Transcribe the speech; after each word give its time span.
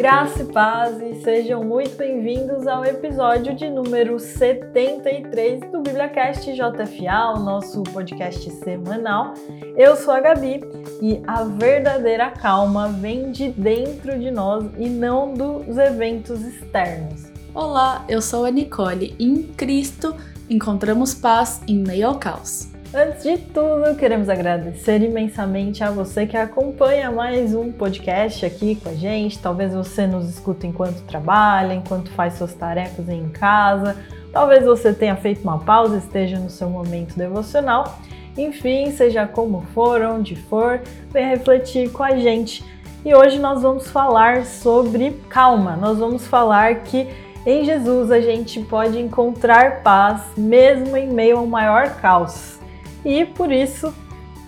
Graça 0.00 0.42
e 0.42 0.46
paz 0.46 0.98
e 0.98 1.22
sejam 1.22 1.62
muito 1.62 1.94
bem-vindos 1.94 2.66
ao 2.66 2.86
episódio 2.86 3.54
de 3.54 3.68
número 3.68 4.18
73 4.18 5.60
do 5.70 5.82
BibliaCast 5.82 6.54
JFA, 6.54 7.34
o 7.36 7.40
nosso 7.40 7.82
podcast 7.82 8.50
semanal. 8.64 9.34
Eu 9.76 9.94
sou 9.96 10.14
a 10.14 10.20
Gabi 10.20 10.62
e 11.02 11.20
a 11.26 11.44
verdadeira 11.44 12.30
calma 12.30 12.88
vem 12.88 13.30
de 13.30 13.50
dentro 13.50 14.18
de 14.18 14.30
nós 14.30 14.64
e 14.78 14.88
não 14.88 15.34
dos 15.34 15.76
eventos 15.76 16.40
externos. 16.46 17.30
Olá, 17.54 18.02
eu 18.08 18.22
sou 18.22 18.46
a 18.46 18.50
Nicole 18.50 19.14
e 19.18 19.26
em 19.26 19.42
Cristo 19.42 20.16
encontramos 20.48 21.12
paz 21.12 21.60
em 21.68 21.76
meio 21.78 22.06
ao 22.06 22.18
caos. 22.18 22.69
Antes 22.92 23.22
de 23.22 23.38
tudo, 23.38 23.94
queremos 23.96 24.28
agradecer 24.28 25.00
imensamente 25.00 25.84
a 25.84 25.92
você 25.92 26.26
que 26.26 26.36
acompanha 26.36 27.08
mais 27.08 27.54
um 27.54 27.70
podcast 27.70 28.44
aqui 28.44 28.74
com 28.74 28.88
a 28.88 28.94
gente. 28.94 29.38
Talvez 29.38 29.72
você 29.72 30.08
nos 30.08 30.28
escuta 30.28 30.66
enquanto 30.66 31.00
trabalha, 31.04 31.72
enquanto 31.72 32.10
faz 32.10 32.34
suas 32.34 32.52
tarefas 32.52 33.08
em 33.08 33.28
casa. 33.28 33.96
Talvez 34.32 34.64
você 34.64 34.92
tenha 34.92 35.14
feito 35.14 35.40
uma 35.44 35.60
pausa, 35.60 35.98
esteja 35.98 36.36
no 36.36 36.50
seu 36.50 36.68
momento 36.68 37.16
devocional. 37.16 37.96
Enfim, 38.36 38.90
seja 38.90 39.24
como 39.24 39.60
for, 39.72 40.02
onde 40.02 40.34
for, 40.34 40.80
venha 41.12 41.28
refletir 41.28 41.92
com 41.92 42.02
a 42.02 42.16
gente. 42.16 42.64
E 43.04 43.14
hoje 43.14 43.38
nós 43.38 43.62
vamos 43.62 43.88
falar 43.88 44.44
sobre 44.44 45.12
calma. 45.28 45.76
Nós 45.76 45.98
vamos 45.98 46.26
falar 46.26 46.80
que 46.80 47.06
em 47.46 47.64
Jesus 47.64 48.10
a 48.10 48.20
gente 48.20 48.60
pode 48.62 48.98
encontrar 48.98 49.80
paz 49.84 50.22
mesmo 50.36 50.96
em 50.96 51.08
meio 51.08 51.38
ao 51.38 51.46
maior 51.46 51.94
caos. 52.00 52.59
E 53.04 53.24
por 53.24 53.50
isso 53.50 53.94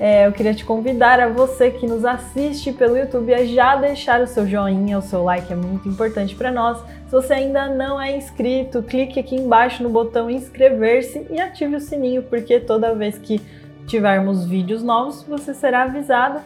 é, 0.05 0.27
eu 0.27 0.33
queria 0.33 0.52
te 0.52 0.65
convidar 0.65 1.20
a 1.20 1.29
você 1.29 1.70
que 1.70 1.87
nos 1.87 2.05
assiste 2.05 2.73
pelo 2.73 2.97
YouTube 2.97 3.33
a 3.33 3.45
já 3.45 3.77
deixar 3.77 4.20
o 4.20 4.27
seu 4.27 4.47
joinha, 4.47 4.98
o 4.98 5.02
seu 5.02 5.23
like 5.23 5.52
é 5.52 5.55
muito 5.55 5.89
importante 5.89 6.34
para 6.34 6.50
nós. 6.50 6.78
Se 7.06 7.12
você 7.12 7.34
ainda 7.34 7.69
não 7.69 8.00
é 8.00 8.17
inscrito, 8.17 8.83
clique 8.83 9.20
aqui 9.20 9.36
embaixo 9.36 9.83
no 9.83 9.89
botão 9.89 10.28
inscrever-se 10.28 11.27
e 11.31 11.41
ative 11.41 11.77
o 11.77 11.81
sininho, 11.81 12.22
porque 12.25 12.59
toda 12.59 12.94
vez 12.97 13.17
que 13.17 13.41
tivermos 13.86 14.44
vídeos 14.44 14.83
novos, 14.83 15.22
você 15.22 15.55
será 15.55 15.83
avisado. 15.83 16.41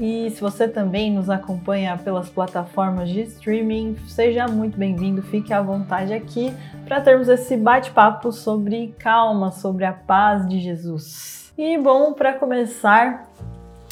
E 0.00 0.30
se 0.30 0.40
você 0.40 0.66
também 0.66 1.12
nos 1.12 1.28
acompanha 1.28 1.98
pelas 1.98 2.30
plataformas 2.30 3.10
de 3.10 3.20
streaming, 3.20 3.96
seja 4.08 4.48
muito 4.48 4.78
bem-vindo, 4.78 5.22
fique 5.22 5.52
à 5.52 5.60
vontade 5.60 6.14
aqui 6.14 6.50
para 6.86 7.00
termos 7.00 7.28
esse 7.28 7.58
bate-papo 7.58 8.32
sobre 8.32 8.94
calma, 8.98 9.52
sobre 9.52 9.84
a 9.84 9.92
paz 9.92 10.48
de 10.48 10.60
Jesus. 10.60 11.41
E 11.56 11.76
bom, 11.76 12.14
para 12.14 12.32
começar, 12.32 13.28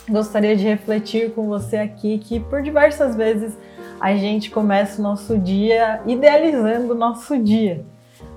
gostaria 0.08 0.56
de 0.56 0.64
refletir 0.64 1.33
com 1.34 1.47
você 1.47 1.77
aqui 1.77 2.16
que 2.16 2.41
por 2.41 2.62
diversas 2.62 3.14
vezes 3.14 3.53
a 4.00 4.16
gente 4.16 4.50
começa 4.50 4.98
o 4.98 5.03
nosso 5.03 5.36
dia 5.36 6.00
idealizando 6.06 6.94
o 6.94 6.97
nosso 6.97 7.36
dia. 7.38 7.84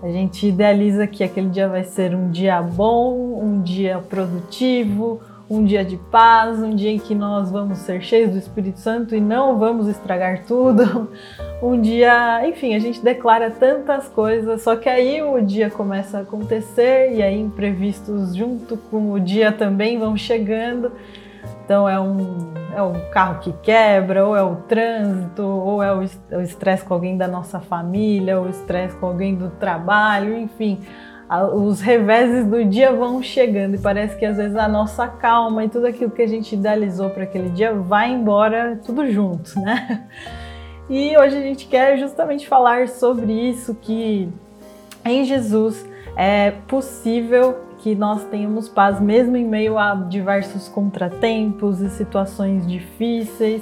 A 0.01 0.09
gente 0.09 0.45
idealiza 0.45 1.07
que 1.07 1.23
aquele 1.23 1.47
dia 1.47 1.69
vai 1.69 1.85
ser 1.85 2.13
um 2.13 2.29
dia 2.31 2.61
bom, 2.61 3.39
um 3.41 3.61
dia 3.61 3.99
produtivo, 4.09 5.21
um 5.49 5.63
dia 5.63 5.83
de 5.83 5.97
paz, 5.97 6.59
um 6.59 6.75
dia 6.75 6.91
em 6.91 6.99
que 6.99 7.13
nós 7.13 7.51
vamos 7.51 7.79
ser 7.79 8.01
cheios 8.01 8.31
do 8.31 8.37
Espírito 8.37 8.79
Santo 8.79 9.15
e 9.15 9.19
não 9.19 9.59
vamos 9.59 9.87
estragar 9.87 10.43
tudo. 10.45 11.09
Um 11.61 11.79
dia, 11.79 12.45
enfim, 12.45 12.75
a 12.75 12.79
gente 12.79 13.01
declara 13.01 13.49
tantas 13.49 14.09
coisas, 14.09 14.63
só 14.63 14.75
que 14.75 14.89
aí 14.89 15.23
o 15.23 15.39
dia 15.39 15.69
começa 15.69 16.17
a 16.17 16.21
acontecer 16.21 17.13
e 17.13 17.23
aí 17.23 17.39
imprevistos 17.39 18.35
junto 18.35 18.75
com 18.75 19.13
o 19.13 19.17
dia 19.17 19.49
também 19.49 19.97
vão 19.97 20.17
chegando. 20.17 20.91
Então 21.63 21.87
é 21.87 21.97
um, 21.97 22.51
é 22.75 22.81
um 22.81 23.09
carro 23.11 23.39
que 23.39 23.53
quebra, 23.63 24.27
ou 24.27 24.35
é 24.35 24.43
o 24.43 24.57
trânsito, 24.67 25.41
ou 25.41 25.81
é 25.81 25.93
o 25.93 26.41
estresse 26.41 26.83
com 26.83 26.95
alguém 26.95 27.15
da 27.15 27.29
nossa 27.29 27.61
família, 27.61 28.37
ou 28.37 28.47
o 28.47 28.49
estresse 28.49 28.97
com 28.97 29.05
alguém 29.05 29.33
do 29.33 29.49
trabalho, 29.51 30.37
enfim 30.37 30.79
os 31.53 31.81
reveses 31.81 32.45
do 32.45 32.63
dia 32.65 32.91
vão 32.91 33.21
chegando 33.23 33.75
e 33.75 33.79
parece 33.79 34.17
que 34.17 34.25
às 34.25 34.37
vezes 34.37 34.55
a 34.55 34.67
nossa 34.67 35.07
calma 35.07 35.65
e 35.65 35.69
tudo 35.69 35.87
aquilo 35.87 36.11
que 36.11 36.21
a 36.21 36.27
gente 36.27 36.53
idealizou 36.53 37.09
para 37.09 37.23
aquele 37.23 37.49
dia 37.49 37.73
vai 37.73 38.11
embora 38.11 38.79
tudo 38.85 39.09
junto, 39.09 39.59
né? 39.59 40.07
E 40.89 41.17
hoje 41.17 41.37
a 41.37 41.41
gente 41.41 41.65
quer 41.67 41.97
justamente 41.97 42.47
falar 42.47 42.89
sobre 42.89 43.31
isso 43.31 43.73
que 43.75 44.29
em 45.05 45.23
Jesus 45.23 45.85
é 46.15 46.51
possível 46.67 47.57
que 47.79 47.95
nós 47.95 48.23
tenhamos 48.25 48.69
paz 48.69 48.99
mesmo 48.99 49.35
em 49.35 49.45
meio 49.45 49.77
a 49.77 49.93
diversos 49.95 50.69
contratempos 50.69 51.81
e 51.81 51.89
situações 51.89 52.67
difíceis. 52.67 53.61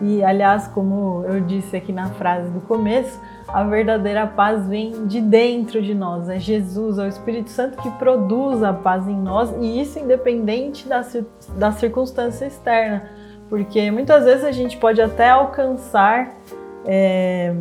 E 0.00 0.24
aliás, 0.24 0.66
como 0.68 1.24
eu 1.26 1.40
disse 1.40 1.76
aqui 1.76 1.92
na 1.92 2.08
frase 2.10 2.50
do 2.50 2.60
começo, 2.60 3.20
a 3.52 3.64
verdadeira 3.64 4.26
paz 4.26 4.66
vem 4.66 5.06
de 5.06 5.20
dentro 5.20 5.82
de 5.82 5.94
nós. 5.94 6.28
É 6.28 6.38
Jesus, 6.38 6.98
é 6.98 7.04
o 7.04 7.08
Espírito 7.08 7.50
Santo 7.50 7.80
que 7.82 7.90
produz 7.92 8.62
a 8.62 8.72
paz 8.72 9.08
em 9.08 9.16
nós 9.16 9.52
e 9.60 9.80
isso 9.80 9.98
independente 9.98 10.88
da, 10.88 11.04
da 11.56 11.72
circunstância 11.72 12.46
externa. 12.46 13.10
Porque 13.48 13.90
muitas 13.90 14.24
vezes 14.24 14.44
a 14.44 14.52
gente 14.52 14.76
pode 14.76 15.02
até 15.02 15.30
alcançar. 15.30 16.34
É, 16.86 17.54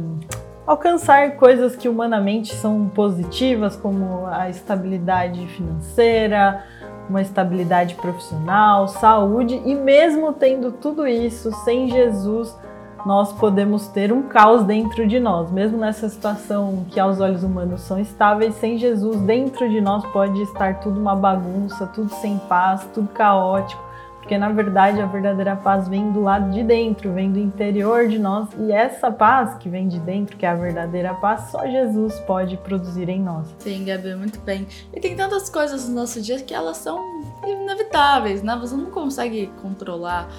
alcançar 0.65 1.35
coisas 1.35 1.75
que 1.75 1.89
humanamente 1.89 2.53
são 2.53 2.87
positivas, 2.89 3.75
como 3.75 4.27
a 4.27 4.49
estabilidade 4.49 5.47
financeira, 5.47 6.63
uma 7.09 7.23
estabilidade 7.23 7.95
profissional, 7.95 8.87
saúde, 8.87 9.59
e 9.65 9.73
mesmo 9.73 10.31
tendo 10.31 10.71
tudo 10.71 11.07
isso 11.07 11.51
sem 11.63 11.89
Jesus, 11.89 12.55
nós 13.05 13.33
podemos 13.33 13.87
ter 13.87 14.11
um 14.11 14.23
caos 14.23 14.63
dentro 14.63 15.07
de 15.07 15.19
nós. 15.19 15.51
Mesmo 15.51 15.77
nessa 15.77 16.09
situação 16.09 16.85
que 16.89 16.99
aos 16.99 17.19
olhos 17.19 17.43
humanos 17.43 17.81
são 17.81 17.99
estáveis, 17.99 18.55
sem 18.55 18.77
Jesus 18.77 19.19
dentro 19.21 19.69
de 19.69 19.81
nós 19.81 20.05
pode 20.07 20.41
estar 20.43 20.79
tudo 20.79 20.99
uma 20.99 21.15
bagunça, 21.15 21.87
tudo 21.87 22.09
sem 22.15 22.37
paz, 22.37 22.87
tudo 22.93 23.07
caótico. 23.09 23.89
Porque 24.29 24.37
na 24.37 24.49
verdade 24.49 25.01
a 25.01 25.07
verdadeira 25.07 25.55
paz 25.55 25.87
vem 25.87 26.11
do 26.11 26.21
lado 26.21 26.51
de 26.51 26.61
dentro, 26.61 27.11
vem 27.11 27.31
do 27.31 27.39
interior 27.39 28.07
de 28.07 28.19
nós, 28.19 28.47
e 28.59 28.71
essa 28.71 29.09
paz 29.09 29.55
que 29.55 29.67
vem 29.67 29.87
de 29.87 29.99
dentro, 29.99 30.37
que 30.37 30.45
é 30.45 30.49
a 30.49 30.53
verdadeira 30.53 31.15
paz, 31.15 31.49
só 31.49 31.65
Jesus 31.65 32.19
pode 32.27 32.55
produzir 32.57 33.09
em 33.09 33.19
nós. 33.19 33.47
Sim, 33.57 33.85
Gabi, 33.85 34.13
muito 34.13 34.39
bem. 34.41 34.67
E 34.93 34.99
tem 34.99 35.15
tantas 35.15 35.49
coisas 35.49 35.89
no 35.89 35.95
nosso 35.95 36.21
dia 36.21 36.39
que 36.41 36.53
elas 36.53 36.77
são 36.77 37.03
inevitáveis, 37.43 38.43
né? 38.43 38.55
Você 38.61 38.75
não 38.75 38.91
consegue 38.91 39.51
controlar 39.63 40.29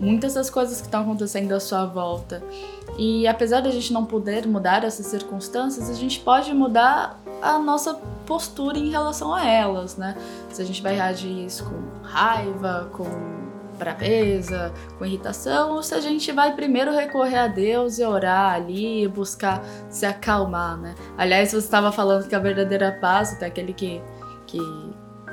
muitas 0.00 0.34
das 0.34 0.48
coisas 0.48 0.80
que 0.80 0.86
estão 0.86 1.02
acontecendo 1.02 1.52
à 1.52 1.60
sua 1.60 1.84
volta. 1.86 2.42
E 2.96 3.26
apesar 3.26 3.60
de 3.60 3.68
a 3.68 3.72
gente 3.72 3.92
não 3.92 4.04
poder 4.04 4.46
mudar 4.46 4.84
essas 4.84 5.06
circunstâncias, 5.06 5.90
a 5.90 5.94
gente 5.94 6.20
pode 6.20 6.52
mudar 6.52 7.18
a 7.42 7.58
nossa 7.58 7.94
postura 8.26 8.78
em 8.78 8.90
relação 8.90 9.34
a 9.34 9.46
elas, 9.46 9.96
né? 9.96 10.16
Se 10.50 10.60
a 10.60 10.64
gente 10.64 10.82
vai 10.82 10.94
reagir 10.94 11.46
isso 11.46 11.64
com 11.64 12.06
raiva, 12.06 12.88
com 12.92 13.06
braveza, 13.78 14.72
com 14.98 15.06
irritação, 15.06 15.76
ou 15.76 15.82
se 15.82 15.94
a 15.94 16.00
gente 16.00 16.32
vai 16.32 16.54
primeiro 16.54 16.92
recorrer 16.92 17.38
a 17.38 17.46
Deus 17.46 17.98
e 17.98 18.04
orar 18.04 18.54
ali, 18.54 19.06
buscar 19.06 19.62
se 19.88 20.04
acalmar, 20.04 20.76
né? 20.76 20.94
Aliás, 21.16 21.50
você 21.50 21.58
estava 21.58 21.92
falando 21.92 22.28
que 22.28 22.34
a 22.34 22.40
verdadeira 22.40 22.98
paz 23.00 23.40
é 23.40 23.46
aquele 23.46 23.72
que, 23.72 24.02
que 24.46 24.58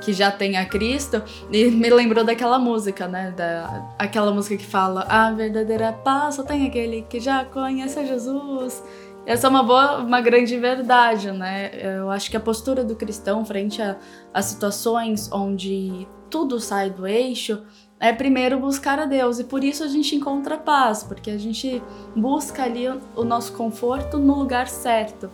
que 0.00 0.12
já 0.12 0.30
tem 0.30 0.56
a 0.56 0.66
Cristo, 0.66 1.22
e 1.50 1.70
me 1.70 1.90
lembrou 1.90 2.24
daquela 2.24 2.58
música, 2.58 3.06
né? 3.06 3.32
Da, 3.36 3.94
aquela 3.98 4.32
música 4.32 4.56
que 4.56 4.66
fala: 4.66 5.02
A 5.08 5.30
verdadeira 5.32 5.92
paz 5.92 6.36
só 6.36 6.42
tem 6.42 6.66
aquele 6.66 7.02
que 7.02 7.20
já 7.20 7.44
conhece 7.44 7.98
a 7.98 8.04
Jesus. 8.04 8.82
Essa 9.26 9.48
é 9.48 9.50
uma 9.50 9.62
boa, 9.62 9.98
uma 9.98 10.20
grande 10.20 10.56
verdade, 10.56 11.32
né? 11.32 11.70
Eu 11.98 12.10
acho 12.10 12.30
que 12.30 12.36
a 12.36 12.40
postura 12.40 12.84
do 12.84 12.94
cristão 12.94 13.44
frente 13.44 13.82
a, 13.82 13.96
a 14.32 14.40
situações 14.40 15.30
onde 15.32 16.06
tudo 16.30 16.60
sai 16.60 16.90
do 16.90 17.06
eixo 17.06 17.62
é 17.98 18.12
primeiro 18.12 18.60
buscar 18.60 18.98
a 18.98 19.06
Deus 19.06 19.38
e 19.38 19.44
por 19.44 19.64
isso 19.64 19.82
a 19.82 19.88
gente 19.88 20.14
encontra 20.14 20.58
paz, 20.58 21.02
porque 21.02 21.30
a 21.30 21.38
gente 21.38 21.82
busca 22.14 22.62
ali 22.62 22.86
o 22.88 23.24
nosso 23.24 23.52
conforto 23.54 24.18
no 24.18 24.34
lugar 24.34 24.68
certo. 24.68 25.30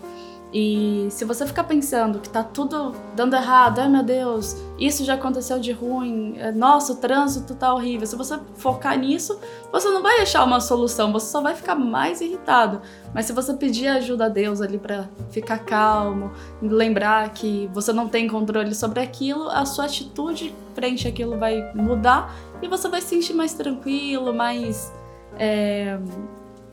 E 0.53 1.07
se 1.11 1.25
você 1.25 1.47
ficar 1.47 1.65
pensando 1.65 2.19
que 2.19 2.29
tá 2.29 2.45
tudo 2.45 2.93
dando 3.17 3.35
errado, 3.35 3.79
ai 3.79 3.89
meu 3.89 4.03
Deus, 4.03 4.55
isso 4.79 5.03
já 5.03 5.15
aconteceu 5.15 5.59
de 5.59 5.73
ruim, 5.73 6.35
é, 6.37 6.53
nossa, 6.53 6.93
o 6.93 6.97
trânsito 6.97 7.55
tá 7.55 7.73
horrível. 7.73 8.07
Se 8.07 8.15
você 8.15 8.39
focar 8.57 8.99
nisso, 8.99 9.39
você 9.73 9.89
não 9.89 10.03
vai 10.03 10.21
achar 10.21 10.45
uma 10.45 10.61
solução, 10.61 11.11
você 11.11 11.31
só 11.31 11.41
vai 11.41 11.55
ficar 11.55 11.75
mais 11.75 12.21
irritado. 12.21 12.83
Mas 13.15 13.25
se 13.25 13.33
você 13.33 13.55
pedir 13.55 13.89
ajuda 13.89 14.27
a 14.27 14.29
Deus 14.29 14.61
ali 14.61 14.77
para 14.77 15.09
ficar 15.31 15.59
calmo, 15.61 16.31
lembrar 16.61 17.31
que 17.31 17.71
você 17.73 17.91
não 17.91 18.07
tem 18.07 18.29
controle 18.29 18.75
sobre 18.75 19.01
aquilo, 19.01 19.49
a 19.49 19.65
sua 19.65 19.87
atitude 19.87 20.55
frente 20.75 21.09
àquilo 21.09 21.39
vai 21.39 21.73
mudar 21.75 22.35
e 22.61 22.69
você 22.69 22.89
vai 22.91 23.01
se 23.01 23.09
sentir 23.09 23.33
mais 23.33 23.55
tranquilo, 23.55 24.35
mais. 24.35 24.93
É 25.39 25.99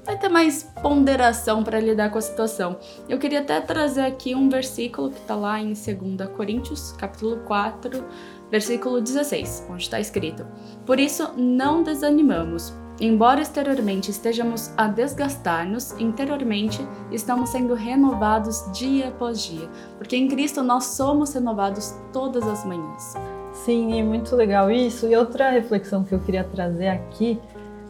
vai 0.09 0.17
ter 0.17 0.27
mais 0.27 0.63
ponderação 0.81 1.63
para 1.63 1.79
lidar 1.79 2.09
com 2.09 2.17
a 2.17 2.21
situação. 2.21 2.77
Eu 3.07 3.19
queria 3.19 3.41
até 3.41 3.61
trazer 3.61 4.01
aqui 4.01 4.33
um 4.33 4.50
versículo 4.50 5.11
que 5.11 5.19
está 5.19 5.35
lá 5.35 5.59
em 5.59 5.67
2 5.67 5.88
Coríntios, 6.35 6.94
capítulo 6.94 7.38
4, 7.45 8.03
versículo 8.50 9.00
16, 9.01 9.67
onde 9.69 9.83
está 9.83 10.00
escrito: 10.00 10.47
Por 10.83 11.00
isso 11.00 11.29
não 11.38 11.83
desanimamos. 11.83 12.73
embora 13.00 13.39
exteriormente 13.39 14.09
estejamos 14.09 14.73
a 14.75 14.88
desgastar-nos, 14.88 15.91
interiormente 16.00 16.85
estamos 17.11 17.51
sendo 17.51 17.75
renovados 17.75 18.65
dia 18.73 19.09
após 19.09 19.44
dia, 19.44 19.69
porque 19.97 20.17
em 20.17 20.27
Cristo 20.27 20.63
nós 20.63 20.85
somos 20.85 21.33
renovados 21.35 21.94
todas 22.11 22.47
as 22.47 22.65
manhãs. 22.65 23.13
Sim, 23.53 24.00
é 24.00 24.03
muito 24.03 24.35
legal 24.35 24.71
isso. 24.71 25.07
E 25.07 25.15
outra 25.15 25.51
reflexão 25.51 26.03
que 26.03 26.15
eu 26.15 26.19
queria 26.19 26.44
trazer 26.44 26.88
aqui 26.88 27.39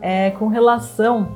é 0.02 0.32
com 0.32 0.48
relação 0.48 1.36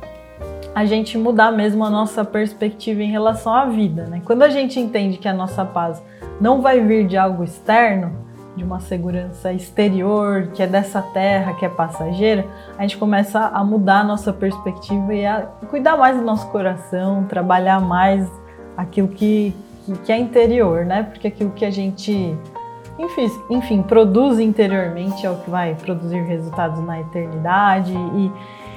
a 0.75 0.85
gente 0.85 1.17
mudar 1.17 1.51
mesmo 1.51 1.85
a 1.85 1.89
nossa 1.89 2.25
perspectiva 2.25 3.01
em 3.01 3.11
relação 3.11 3.53
à 3.53 3.65
vida, 3.65 4.05
né? 4.05 4.21
Quando 4.25 4.41
a 4.41 4.49
gente 4.49 4.79
entende 4.79 5.17
que 5.17 5.27
a 5.27 5.33
nossa 5.33 5.63
paz 5.63 6.01
não 6.41 6.61
vai 6.61 6.79
vir 6.79 7.05
de 7.05 7.15
algo 7.15 7.43
externo, 7.43 8.23
de 8.55 8.63
uma 8.63 8.79
segurança 8.79 9.51
exterior, 9.51 10.49
que 10.53 10.61
é 10.61 10.67
dessa 10.67 11.01
terra, 11.01 11.53
que 11.53 11.65
é 11.65 11.69
passageira, 11.69 12.45
a 12.77 12.83
gente 12.83 12.97
começa 12.97 13.39
a 13.39 13.63
mudar 13.63 14.01
a 14.01 14.03
nossa 14.03 14.31
perspectiva 14.31 15.13
e 15.13 15.25
a 15.25 15.41
cuidar 15.69 15.97
mais 15.97 16.17
do 16.17 16.23
nosso 16.23 16.47
coração, 16.49 17.23
trabalhar 17.23 17.79
mais 17.79 18.29
aquilo 18.77 19.07
que, 19.07 19.55
que, 20.03 20.11
é 20.11 20.17
interior, 20.17 20.85
né? 20.85 21.03
Porque 21.03 21.27
aquilo 21.27 21.51
que 21.51 21.65
a 21.65 21.71
gente, 21.71 22.37
enfim, 22.99 23.31
enfim, 23.49 23.81
produz 23.81 24.39
interiormente 24.39 25.25
é 25.25 25.31
o 25.31 25.35
que 25.37 25.49
vai 25.49 25.75
produzir 25.75 26.21
resultados 26.21 26.83
na 26.83 26.99
eternidade 26.99 27.93
e 27.93 28.31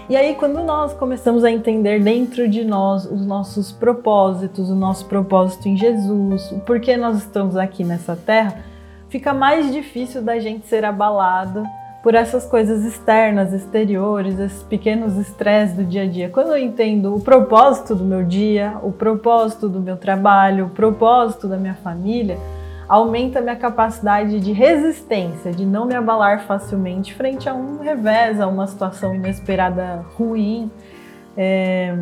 e 0.09 0.15
aí, 0.15 0.37
quando 0.37 0.63
nós 0.63 0.95
começamos 0.95 1.43
a 1.43 1.51
entender 1.51 2.01
dentro 2.01 2.49
de 2.49 2.65
nós 2.65 3.05
os 3.05 3.27
nossos 3.27 3.73
propósitos, 3.73 4.71
o 4.71 4.75
nosso 4.77 5.07
propósito 5.07 5.69
em 5.69 5.77
Jesus, 5.77 6.53
o 6.53 6.61
porquê 6.61 6.97
nós 6.97 7.19
estamos 7.19 7.57
aqui 7.57 7.83
nessa 7.83 8.15
terra, 8.15 8.59
fica 9.09 9.35
mais 9.35 9.73
difícil 9.73 10.23
da 10.23 10.39
gente 10.39 10.67
ser 10.69 10.85
abalado 10.85 11.65
por 12.05 12.15
essas 12.15 12.47
coisas 12.47 12.85
externas, 12.85 13.53
exteriores, 13.53 14.39
esses 14.39 14.63
pequenos 14.63 15.17
estresses 15.17 15.75
do 15.75 15.83
dia 15.83 16.03
a 16.03 16.07
dia. 16.07 16.29
Quando 16.29 16.51
eu 16.51 16.59
entendo 16.59 17.13
o 17.13 17.21
propósito 17.21 17.97
do 17.97 18.05
meu 18.05 18.23
dia, 18.23 18.77
o 18.85 18.93
propósito 18.93 19.69
do 19.69 19.81
meu 19.81 19.97
trabalho, 19.97 20.67
o 20.67 20.71
propósito 20.71 21.49
da 21.49 21.57
minha 21.57 21.75
família, 21.75 22.39
aumenta 22.89 23.41
minha 23.41 23.57
capacidade 23.57 24.41
de 24.41 24.53
resistência, 24.53 25.53
de 25.53 25.67
não 25.67 25.87
me 25.87 25.95
abalar 25.95 26.47
facilmente 26.47 27.15
frente 27.15 27.49
a 27.49 27.55
um 27.55 27.79
revés, 27.79 28.41
a 28.41 28.47
uma 28.47 28.67
situação 28.67 29.15
inesperada 29.15 30.05
ruim. 30.17 30.71
É... 31.37 31.95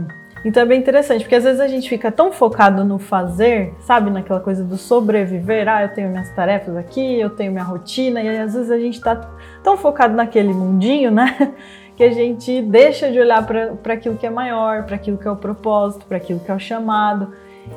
Então 0.44 0.62
é 0.62 0.66
bem 0.66 0.78
interessante, 0.78 1.22
porque 1.22 1.36
às 1.36 1.44
vezes 1.44 1.58
a 1.58 1.66
gente 1.66 1.88
fica 1.88 2.12
tão 2.12 2.31
focado 2.31 2.84
no 2.84 2.98
fazer, 2.98 3.72
sabe, 3.81 4.10
naquela 4.10 4.40
coisa 4.40 4.62
do 4.62 4.76
sobreviver. 4.76 5.66
Ah, 5.66 5.82
eu 5.82 5.88
tenho 5.88 6.10
minhas 6.10 6.31
tarefas 6.34 6.76
aqui, 6.76 7.19
eu 7.19 7.30
tenho 7.30 7.50
minha 7.50 7.64
rotina, 7.64 8.20
e 8.20 8.28
às 8.28 8.52
vezes 8.52 8.70
a 8.70 8.78
gente 8.78 8.96
está 8.96 9.16
tão 9.62 9.78
focado 9.78 10.14
naquele 10.14 10.52
mundinho, 10.52 11.10
né? 11.10 11.54
Que 11.96 12.02
a 12.02 12.10
gente 12.10 12.60
deixa 12.60 13.08
de 13.08 13.20
olhar 13.20 13.46
para 13.46 13.94
aquilo 13.94 14.16
que 14.16 14.26
é 14.26 14.30
maior, 14.30 14.82
para 14.82 14.96
aquilo 14.96 15.16
que 15.16 15.28
é 15.28 15.30
o 15.30 15.37
propósito, 15.37 16.04
para 16.06 16.16
aquilo 16.16 16.40
que 16.40 16.50
é 16.50 16.54
o 16.54 16.58
chamado. 16.58 17.32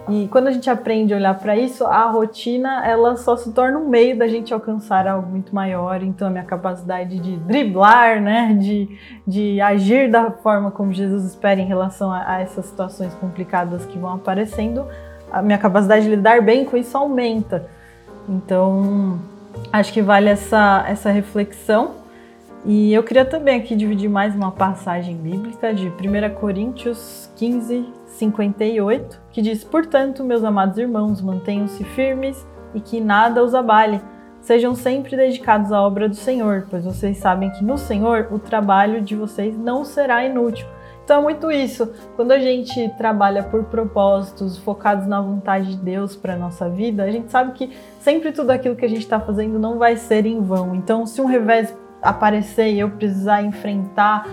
E 0.09 0.27
quando 0.29 0.47
a 0.47 0.51
gente 0.51 0.69
aprende 0.69 1.13
a 1.13 1.17
olhar 1.17 1.37
para 1.37 1.55
isso, 1.57 1.85
a 1.85 2.09
rotina 2.09 2.85
ela 2.85 3.17
só 3.17 3.35
se 3.35 3.51
torna 3.51 3.77
um 3.77 3.89
meio 3.89 4.17
da 4.17 4.27
gente 4.27 4.53
alcançar 4.53 5.07
algo 5.07 5.29
muito 5.29 5.53
maior. 5.53 6.01
Então 6.01 6.27
a 6.27 6.31
minha 6.31 6.43
capacidade 6.43 7.19
de 7.19 7.37
driblar, 7.37 8.21
né, 8.21 8.53
de, 8.59 8.97
de 9.25 9.59
agir 9.59 10.09
da 10.09 10.31
forma 10.31 10.71
como 10.71 10.93
Jesus 10.93 11.25
espera 11.25 11.59
em 11.59 11.65
relação 11.65 12.11
a, 12.11 12.35
a 12.35 12.41
essas 12.41 12.65
situações 12.65 13.13
complicadas 13.15 13.85
que 13.85 13.97
vão 13.97 14.13
aparecendo, 14.13 14.85
a 15.31 15.41
minha 15.41 15.57
capacidade 15.57 16.05
de 16.05 16.11
lidar 16.11 16.41
bem 16.41 16.63
com 16.63 16.77
isso 16.77 16.97
aumenta. 16.97 17.67
Então 18.29 19.19
acho 19.71 19.91
que 19.91 20.01
vale 20.01 20.29
essa, 20.29 20.85
essa 20.87 21.09
reflexão. 21.11 21.96
E 22.69 22.93
eu 22.93 23.01
queria 23.01 23.23
também 23.23 23.61
aqui 23.61 23.77
dividir 23.77 24.09
mais 24.09 24.35
uma 24.35 24.51
passagem 24.51 25.15
bíblica 25.15 25.73
de 25.73 25.87
1 25.87 26.35
Coríntios 26.35 27.31
15, 27.37 27.85
58, 28.05 29.21
que 29.31 29.41
diz: 29.41 29.63
Portanto, 29.63 30.21
meus 30.21 30.43
amados 30.43 30.77
irmãos, 30.77 31.21
mantenham-se 31.21 31.81
firmes 31.85 32.45
e 32.75 32.81
que 32.81 32.99
nada 32.99 33.41
os 33.41 33.55
abale. 33.55 34.01
Sejam 34.41 34.75
sempre 34.75 35.15
dedicados 35.15 35.71
à 35.71 35.81
obra 35.81 36.09
do 36.09 36.15
Senhor, 36.15 36.67
pois 36.69 36.83
vocês 36.83 37.15
sabem 37.15 37.49
que 37.51 37.63
no 37.63 37.77
Senhor 37.77 38.27
o 38.31 38.37
trabalho 38.37 39.01
de 39.01 39.15
vocês 39.15 39.57
não 39.57 39.85
será 39.85 40.25
inútil. 40.25 40.67
Então 41.05 41.21
é 41.21 41.23
muito 41.23 41.49
isso. 41.49 41.89
Quando 42.17 42.33
a 42.33 42.39
gente 42.39 42.89
trabalha 42.97 43.43
por 43.43 43.63
propósitos, 43.63 44.57
focados 44.57 45.07
na 45.07 45.21
vontade 45.21 45.69
de 45.69 45.77
Deus 45.77 46.17
para 46.17 46.35
nossa 46.35 46.69
vida, 46.69 47.03
a 47.03 47.11
gente 47.11 47.31
sabe 47.31 47.53
que 47.53 47.71
sempre 48.01 48.33
tudo 48.33 48.51
aquilo 48.51 48.75
que 48.75 48.83
a 48.83 48.89
gente 48.89 49.03
está 49.03 49.21
fazendo 49.21 49.57
não 49.57 49.77
vai 49.77 49.95
ser 49.95 50.25
em 50.25 50.41
vão. 50.41 50.75
Então, 50.75 51.05
se 51.05 51.21
um 51.21 51.25
revés 51.25 51.73
aparecer 52.01 52.73
e 52.73 52.79
eu 52.79 52.89
precisar 52.89 53.43
enfrentar 53.43 54.25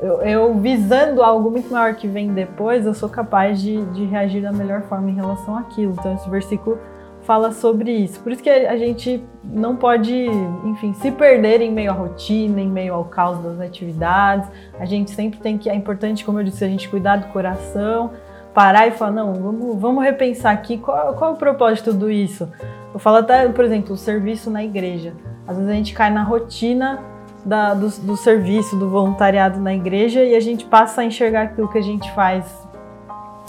eu, 0.00 0.22
eu, 0.22 0.54
visando 0.58 1.22
algo 1.22 1.50
muito 1.50 1.70
maior 1.70 1.94
que 1.94 2.08
vem 2.08 2.32
depois, 2.32 2.86
eu 2.86 2.94
sou 2.94 3.08
capaz 3.08 3.60
de, 3.60 3.84
de 3.86 4.04
reagir 4.06 4.40
da 4.42 4.50
melhor 4.50 4.82
forma 4.82 5.10
em 5.10 5.14
relação 5.14 5.56
àquilo. 5.56 5.92
Então, 5.92 6.14
esse 6.14 6.28
versículo 6.30 6.78
fala 7.22 7.52
sobre 7.52 7.92
isso. 7.92 8.18
Por 8.20 8.32
isso 8.32 8.42
que 8.42 8.48
a 8.48 8.76
gente 8.78 9.22
não 9.44 9.76
pode, 9.76 10.26
enfim, 10.64 10.94
se 10.94 11.10
perder 11.10 11.60
em 11.60 11.70
meio 11.70 11.90
à 11.90 11.94
rotina, 11.94 12.62
em 12.62 12.68
meio 12.68 12.94
ao 12.94 13.04
caos 13.04 13.42
das 13.42 13.60
atividades. 13.60 14.48
A 14.78 14.86
gente 14.86 15.10
sempre 15.10 15.38
tem 15.38 15.58
que, 15.58 15.68
é 15.68 15.74
importante, 15.74 16.24
como 16.24 16.40
eu 16.40 16.44
disse, 16.44 16.64
a 16.64 16.68
gente 16.68 16.88
cuidar 16.88 17.16
do 17.16 17.26
coração, 17.28 18.12
parar 18.54 18.88
e 18.88 18.92
falar, 18.92 19.12
não, 19.12 19.34
vamos, 19.34 19.78
vamos 19.78 20.02
repensar 20.02 20.52
aqui 20.52 20.78
qual, 20.78 21.12
qual 21.12 21.32
é 21.32 21.34
o 21.34 21.36
propósito 21.36 21.84
de 21.84 21.90
tudo 21.90 22.10
isso. 22.10 22.50
Eu 22.92 22.98
falo 22.98 23.18
até, 23.18 23.46
por 23.50 23.66
exemplo, 23.66 23.92
o 23.92 23.98
serviço 23.98 24.50
na 24.50 24.64
igreja. 24.64 25.12
Às 25.50 25.56
vezes 25.56 25.68
a 25.68 25.74
gente 25.74 25.92
cai 25.92 26.10
na 26.10 26.22
rotina 26.22 27.00
da, 27.44 27.74
do, 27.74 27.88
do 27.88 28.16
serviço, 28.16 28.76
do 28.76 28.88
voluntariado 28.88 29.58
na 29.58 29.74
igreja 29.74 30.22
e 30.22 30.36
a 30.36 30.40
gente 30.40 30.64
passa 30.64 31.00
a 31.00 31.04
enxergar 31.04 31.42
aquilo 31.42 31.66
que 31.66 31.76
a 31.76 31.82
gente 31.82 32.08
faz 32.12 32.46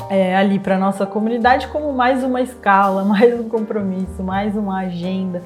é, 0.10 0.36
ali 0.36 0.58
para 0.58 0.80
nossa 0.80 1.06
comunidade 1.06 1.68
como 1.68 1.94
mais 1.94 2.24
uma 2.24 2.42
escala, 2.42 3.04
mais 3.06 3.40
um 3.40 3.48
compromisso, 3.48 4.24
mais 4.24 4.56
uma 4.56 4.80
agenda. 4.80 5.44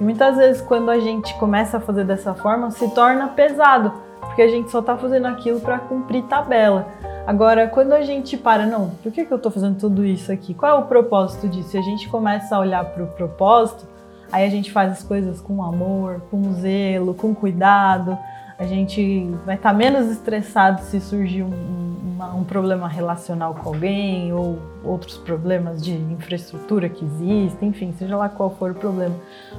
E 0.00 0.02
muitas 0.02 0.38
vezes, 0.38 0.62
quando 0.62 0.90
a 0.90 0.98
gente 0.98 1.34
começa 1.34 1.76
a 1.76 1.80
fazer 1.80 2.04
dessa 2.04 2.32
forma, 2.32 2.70
se 2.70 2.88
torna 2.94 3.28
pesado, 3.28 3.92
porque 4.20 4.40
a 4.40 4.48
gente 4.48 4.70
só 4.70 4.80
está 4.80 4.96
fazendo 4.96 5.26
aquilo 5.26 5.60
para 5.60 5.78
cumprir 5.78 6.22
tabela. 6.22 6.86
Agora, 7.26 7.66
quando 7.66 7.92
a 7.92 8.00
gente 8.00 8.34
para, 8.38 8.64
não, 8.64 8.90
por 9.02 9.12
que, 9.12 9.26
que 9.26 9.32
eu 9.32 9.36
estou 9.36 9.52
fazendo 9.52 9.78
tudo 9.78 10.06
isso 10.06 10.32
aqui? 10.32 10.54
Qual 10.54 10.74
é 10.74 10.80
o 10.80 10.86
propósito 10.86 11.46
disso? 11.46 11.76
E 11.76 11.78
a 11.78 11.82
gente 11.82 12.08
começa 12.08 12.56
a 12.56 12.60
olhar 12.60 12.82
para 12.82 13.04
o 13.04 13.08
propósito, 13.08 13.97
Aí 14.30 14.44
a 14.44 14.50
gente 14.50 14.70
faz 14.70 14.92
as 14.92 15.02
coisas 15.02 15.40
com 15.40 15.62
amor, 15.62 16.20
com 16.30 16.52
zelo, 16.54 17.14
com 17.14 17.34
cuidado. 17.34 18.18
A 18.58 18.64
gente 18.64 19.30
vai 19.46 19.54
estar 19.54 19.70
tá 19.70 19.74
menos 19.74 20.10
estressado 20.10 20.82
se 20.82 21.00
surgir 21.00 21.44
um, 21.44 21.96
uma, 22.14 22.34
um, 22.34 22.42
problema 22.42 22.88
relacional 22.88 23.54
com 23.54 23.68
alguém 23.68 24.32
ou 24.32 24.58
outros 24.82 25.16
problemas 25.16 25.82
de 25.82 25.92
infraestrutura 25.92 26.88
que 26.88 27.04
existem, 27.04 27.68
enfim, 27.68 27.94
seja 27.96 28.16
lá 28.16 28.28
qual 28.28 28.50
for 28.50 28.72
o 28.72 28.74
problema. 28.74 29.14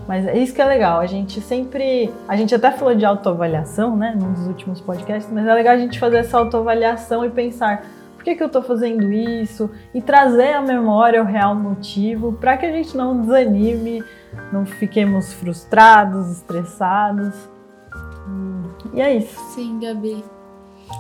Mas 0.06 0.28
é 0.28 0.38
isso 0.38 0.54
que 0.54 0.62
é 0.62 0.66
legal. 0.66 1.00
A 1.00 1.06
gente 1.06 1.40
sempre. 1.40 2.12
A 2.28 2.36
gente 2.36 2.54
até 2.54 2.72
falou 2.72 2.94
de 2.94 3.06
autoavaliação, 3.06 3.96
né, 3.96 4.14
num 4.20 4.34
dos 4.34 4.48
últimos 4.48 4.82
podcasts, 4.82 5.32
mas 5.32 5.48
é 5.48 5.54
legal 5.54 5.76
a 5.76 5.78
gente 5.78 5.98
fazer 5.98 6.18
essa 6.18 6.38
autoavaliação 6.38 7.26
e 7.26 7.30
pensar 7.30 7.86
por 8.20 8.26
que, 8.26 8.36
que 8.36 8.44
eu 8.44 8.48
estou 8.48 8.62
fazendo 8.62 9.10
isso 9.14 9.72
e 9.94 10.02
trazer 10.02 10.52
à 10.52 10.62
memória 10.62 11.24
o 11.24 11.26
real 11.26 11.56
motivo 11.56 12.34
para 12.34 12.58
que 12.58 12.66
a 12.66 12.72
gente 12.72 12.96
não 12.98 13.22
desanime, 13.22 14.04
não 14.52 14.66
fiquemos 14.66 15.32
frustrados, 15.32 16.30
estressados. 16.30 17.34
E 18.94 19.00
é 19.00 19.16
isso. 19.16 19.40
Sim, 19.56 19.80
Gabi. 19.80 20.22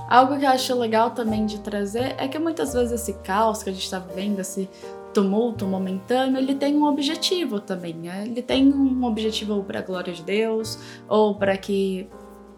Algo 0.10 0.38
que 0.38 0.46
eu 0.46 0.50
acho 0.50 0.74
legal 0.80 1.12
também 1.12 1.46
de 1.46 1.60
trazer 1.60 2.16
é 2.18 2.26
que 2.30 2.40
muitas 2.40 2.74
vezes 2.74 2.94
esse 2.94 3.12
caos 3.16 3.62
que 3.62 3.70
a 3.70 3.74
gente 3.74 3.84
está 3.84 4.00
vivendo, 4.00 4.40
esse 4.40 4.70
tumulto 5.14 5.68
momentâneo, 5.68 6.38
ele 6.38 6.56
tem 6.56 6.74
um 6.78 6.86
objetivo 6.86 7.60
também. 7.60 7.96
Né? 7.96 8.24
Ele 8.28 8.42
tem 8.42 8.72
um 8.72 9.04
objetivo 9.04 9.62
para 9.62 9.80
a 9.80 9.82
glória 9.82 10.14
de 10.14 10.24
Deus, 10.24 10.80
ou 11.10 11.36
para 11.36 11.58
que 11.58 12.08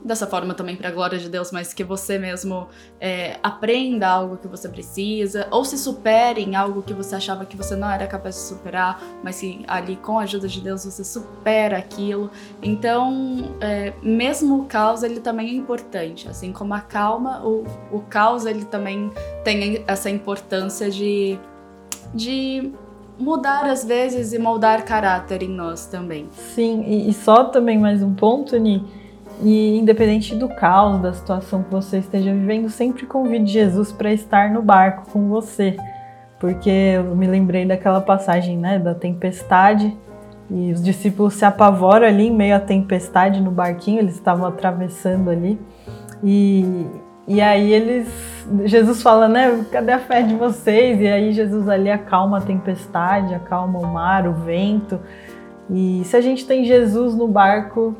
dessa 0.04 0.26
forma 0.26 0.54
também 0.54 0.76
para 0.76 0.90
a 0.90 0.92
glória 0.92 1.18
de 1.18 1.30
Deus, 1.30 1.52
mas 1.52 1.74
que 1.74 1.84
você 1.84 2.18
mesmo 2.18 2.68
é, 3.00 3.38
aprenda 3.44 4.08
algo 4.08 4.38
que 4.38 4.48
você 4.48 4.68
precisa, 4.68 5.48
ou 5.52 5.64
se 5.64 5.78
supere 5.78 6.42
em 6.42 6.56
algo 6.56 6.82
que 6.82 6.94
você 6.94 7.16
achava 7.16 7.46
que 7.46 7.56
você 7.56 7.76
não 7.76 7.90
era 7.90 8.08
capaz 8.08 8.36
de 8.36 8.42
superar, 8.42 9.02
mas 9.24 9.40
que 9.40 9.64
ali 9.68 9.96
com 9.96 10.20
a 10.20 10.24
ajuda 10.24 10.48
de 10.48 10.60
Deus 10.60 10.86
você 10.86 11.04
supera 11.04 11.78
aquilo. 11.78 12.32
Então, 12.62 13.56
é, 13.62 13.94
mesmo 14.02 14.62
o 14.62 14.66
caos 14.66 15.04
ele 15.04 15.20
também 15.20 15.50
é 15.50 15.54
importante, 15.54 16.28
assim 16.28 16.52
como 16.52 16.74
a 16.74 16.82
calma, 16.82 17.42
o, 17.46 17.64
o 17.92 18.00
caos 18.02 18.46
ele 18.46 18.66
também 18.66 19.12
tem 19.44 19.84
essa 19.88 20.10
importância 20.10 20.90
de, 20.90 21.40
de 22.14 22.72
mudar 23.20 23.66
às 23.66 23.86
vezes 23.86 24.34
e 24.34 24.40
moldar 24.40 24.84
caráter 24.84 25.44
em 25.44 25.50
nós 25.50 25.86
também. 25.86 26.28
Sim, 26.32 26.84
e, 26.88 27.10
e 27.10 27.14
só 27.14 27.44
também 27.44 27.78
mais 27.78 28.02
um 28.02 28.16
ponto, 28.16 28.58
Ni 28.58 29.01
e 29.42 29.78
independente 29.78 30.36
do 30.36 30.48
caos, 30.48 31.02
da 31.02 31.14
situação 31.14 31.64
que 31.64 31.72
você 31.72 31.98
esteja 31.98 32.32
vivendo, 32.32 32.70
sempre 32.70 33.06
convide 33.06 33.52
Jesus 33.52 33.92
para 33.92 34.14
estar 34.14 34.52
no 34.52 34.62
barco 34.62 35.10
com 35.12 35.28
você. 35.28 35.76
Porque 36.40 36.70
eu 36.70 37.16
me 37.16 37.28
lembrei 37.28 37.66
daquela 37.66 38.02
passagem, 38.02 38.58
né, 38.58 38.80
da 38.80 38.94
tempestade, 38.94 39.96
e 40.50 40.72
os 40.72 40.84
discípulos 40.84 41.36
se 41.36 41.46
apavoram 41.46 42.06
ali 42.06 42.28
em 42.28 42.36
meio 42.36 42.56
à 42.56 42.60
tempestade 42.60 43.42
no 43.42 43.52
barquinho, 43.52 44.00
eles 44.00 44.16
estavam 44.16 44.46
atravessando 44.46 45.30
ali. 45.30 45.60
E, 46.24 46.86
E 47.28 47.40
aí 47.40 47.72
eles. 47.72 48.08
Jesus 48.66 49.02
fala, 49.02 49.28
né? 49.30 49.64
Cadê 49.72 49.92
a 49.92 50.00
fé 50.00 50.24
de 50.24 50.36
vocês? 50.36 51.00
E 51.00 51.08
aí 51.08 51.32
Jesus 51.32 51.70
ali 51.70 51.90
acalma 51.90 52.40
a 52.40 52.42
tempestade, 52.42 53.34
acalma 53.34 53.80
o 53.80 53.88
mar, 53.88 54.28
o 54.28 54.34
vento. 54.34 55.00
E 55.70 56.02
se 56.04 56.18
a 56.18 56.22
gente 56.22 56.46
tem 56.46 56.66
Jesus 56.66 57.16
no 57.16 57.28
barco, 57.28 57.96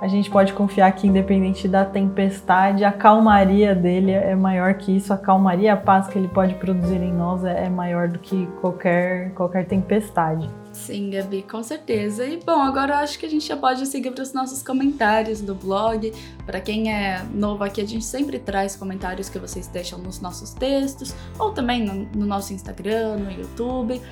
a 0.00 0.08
gente 0.08 0.30
pode 0.30 0.52
confiar 0.52 0.92
que, 0.92 1.06
independente 1.06 1.66
da 1.66 1.84
tempestade, 1.84 2.84
a 2.84 2.92
calmaria 2.92 3.74
dele 3.74 4.12
é 4.12 4.34
maior 4.34 4.74
que 4.74 4.94
isso, 4.94 5.12
a 5.12 5.16
calmaria, 5.16 5.72
a 5.72 5.76
paz 5.76 6.06
que 6.06 6.18
ele 6.18 6.28
pode 6.28 6.54
produzir 6.54 7.02
em 7.02 7.12
nós 7.12 7.44
é, 7.44 7.64
é 7.64 7.68
maior 7.68 8.08
do 8.08 8.18
que 8.18 8.46
qualquer, 8.60 9.32
qualquer 9.32 9.66
tempestade. 9.66 10.48
Sim, 10.72 11.08
Gabi, 11.08 11.42
com 11.42 11.62
certeza. 11.62 12.26
E 12.26 12.38
bom, 12.44 12.60
agora 12.60 12.98
acho 12.98 13.18
que 13.18 13.24
a 13.24 13.30
gente 13.30 13.46
já 13.46 13.56
pode 13.56 13.86
seguir 13.86 14.10
para 14.10 14.22
os 14.22 14.34
nossos 14.34 14.62
comentários 14.62 15.40
do 15.40 15.54
blog. 15.54 16.12
Para 16.44 16.60
quem 16.60 16.92
é 16.92 17.24
novo 17.32 17.64
aqui, 17.64 17.80
a 17.80 17.86
gente 17.86 18.04
sempre 18.04 18.38
traz 18.38 18.76
comentários 18.76 19.30
que 19.30 19.38
vocês 19.38 19.66
deixam 19.66 19.98
nos 19.98 20.20
nossos 20.20 20.52
textos, 20.52 21.14
ou 21.38 21.52
também 21.52 21.82
no, 21.82 22.06
no 22.14 22.26
nosso 22.26 22.52
Instagram, 22.52 23.16
no 23.16 23.30
YouTube 23.30 24.02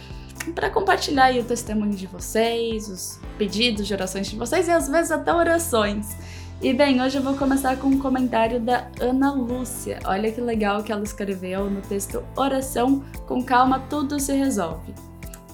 para 0.53 0.71
compartilhar 0.71 1.25
aí 1.25 1.41
o 1.41 1.45
testemunho 1.45 1.95
de 1.95 2.07
vocês, 2.07 2.89
os 2.89 3.21
pedidos 3.39 3.87
de 3.87 3.95
orações 3.95 4.27
de 4.29 4.37
vocês 4.37 4.69
e 4.69 4.71
às 4.71 4.89
vezes 4.89 5.11
até 5.11 5.33
orações. 5.33 6.17
E 6.63 6.73
bem, 6.73 7.03
hoje 7.03 7.19
eu 7.19 7.23
vou 7.23 7.35
começar 7.35 7.77
com 7.77 7.89
um 7.89 7.99
comentário 7.99 8.61
da 8.61 8.89
Ana 9.01 9.33
Lúcia. 9.33 9.99
Olha 10.05 10.33
que 10.33 10.41
legal 10.41 10.83
que 10.83 10.93
ela 10.93 11.03
escreveu 11.03 11.69
no 11.69 11.81
texto 11.83 12.25
Oração 12.37 13.05
com 13.27 13.43
calma 13.43 13.81
tudo 13.91 14.19
se 14.19 14.33
resolve. 14.33 14.95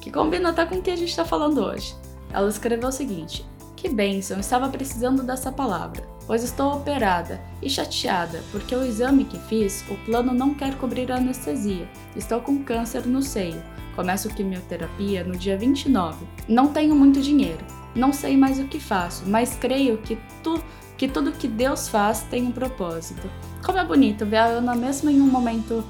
Que 0.00 0.10
combina 0.10 0.50
até 0.50 0.64
com 0.64 0.76
o 0.76 0.82
que 0.82 0.90
a 0.90 0.96
gente 0.96 1.10
está 1.10 1.24
falando 1.24 1.64
hoje. 1.64 1.96
Ela 2.32 2.48
escreveu 2.48 2.88
o 2.88 2.92
seguinte: 2.92 3.44
Que 3.76 3.88
bênção, 3.88 4.38
estava 4.38 4.68
precisando 4.68 5.22
dessa 5.22 5.50
palavra, 5.50 6.06
pois 6.30 6.44
estou 6.44 6.74
operada 6.74 7.40
e 7.60 7.68
chateada 7.68 8.40
porque 8.52 8.72
o 8.72 8.86
exame 8.86 9.24
que 9.24 9.36
fiz, 9.36 9.84
o 9.90 9.96
plano 10.04 10.32
não 10.32 10.54
quer 10.54 10.76
cobrir 10.76 11.10
a 11.10 11.16
anestesia. 11.16 11.88
Estou 12.14 12.40
com 12.40 12.62
câncer 12.62 13.04
no 13.04 13.20
seio 13.20 13.60
Começo 13.96 14.28
quimioterapia 14.28 15.24
no 15.24 15.36
dia 15.36 15.58
29. 15.58 16.24
Não 16.48 16.68
tenho 16.68 16.94
muito 16.94 17.20
dinheiro. 17.20 17.64
Não 17.96 18.12
sei 18.12 18.36
mais 18.36 18.60
o 18.60 18.68
que 18.68 18.78
faço, 18.78 19.24
mas 19.26 19.56
creio 19.56 19.98
que, 19.98 20.16
tu, 20.40 20.62
que 20.96 21.08
tudo 21.08 21.32
que 21.32 21.48
Deus 21.48 21.88
faz 21.88 22.20
tem 22.20 22.46
um 22.46 22.52
propósito. 22.52 23.28
Como 23.64 23.78
é 23.78 23.84
bonito 23.84 24.24
ver 24.24 24.36
a 24.36 24.44
Ana 24.44 24.76
mesmo 24.76 25.10
em 25.10 25.20
um 25.20 25.26
momento 25.26 25.84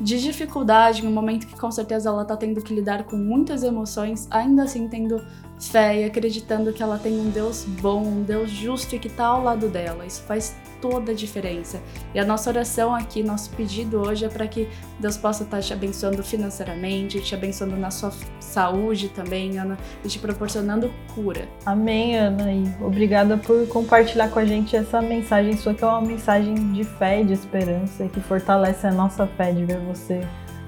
de 0.00 0.20
dificuldade, 0.20 1.04
em 1.04 1.08
um 1.08 1.12
momento 1.12 1.46
que 1.46 1.58
com 1.58 1.70
certeza 1.70 2.08
ela 2.08 2.24
tá 2.24 2.36
tendo 2.36 2.60
que 2.62 2.74
lidar 2.74 3.04
com 3.04 3.16
muitas 3.16 3.62
emoções, 3.62 4.26
ainda 4.30 4.64
assim 4.64 4.88
tendo 4.88 5.22
fé 5.58 6.02
e 6.02 6.04
acreditando 6.04 6.72
que 6.72 6.82
ela 6.82 6.98
tem 6.98 7.18
um 7.18 7.30
Deus 7.30 7.64
bom, 7.80 8.02
um 8.02 8.22
Deus 8.22 8.50
justo 8.50 8.94
e 8.94 8.98
que 8.98 9.08
tá 9.08 9.26
ao 9.26 9.42
lado 9.42 9.68
dela. 9.68 10.04
Isso 10.04 10.22
faz 10.22 10.54
toda 10.80 11.12
a 11.12 11.14
diferença. 11.14 11.80
E 12.14 12.18
a 12.18 12.24
nossa 12.24 12.50
oração 12.50 12.94
aqui, 12.94 13.22
nosso 13.22 13.50
pedido 13.50 14.00
hoje 14.00 14.24
é 14.24 14.28
para 14.28 14.46
que 14.46 14.68
Deus 14.98 15.16
possa 15.16 15.44
estar 15.44 15.60
te 15.60 15.72
abençoando 15.72 16.22
financeiramente, 16.22 17.20
te 17.20 17.34
abençoando 17.34 17.76
na 17.76 17.90
sua 17.90 18.12
saúde 18.40 19.08
também, 19.08 19.58
Ana, 19.58 19.76
e 20.04 20.08
te 20.08 20.18
proporcionando 20.18 20.92
cura. 21.14 21.48
Amém, 21.64 22.16
Ana, 22.16 22.52
e 22.52 22.64
obrigada 22.80 23.36
por 23.36 23.66
compartilhar 23.68 24.28
com 24.28 24.38
a 24.38 24.44
gente 24.44 24.76
essa 24.76 25.00
mensagem 25.02 25.56
sua, 25.56 25.74
que 25.74 25.84
é 25.84 25.86
uma 25.86 26.00
mensagem 26.00 26.72
de 26.72 26.84
fé 26.84 27.20
e 27.20 27.24
de 27.24 27.32
esperança, 27.32 28.04
e 28.04 28.08
que 28.08 28.20
fortalece 28.20 28.86
a 28.86 28.92
nossa 28.92 29.26
fé 29.26 29.52
de 29.52 29.64
ver 29.64 29.78
você 29.80 30.20